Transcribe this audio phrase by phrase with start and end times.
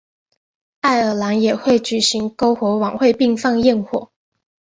[0.79, 4.09] 爱尔兰也会举行篝火晚会并放焰火。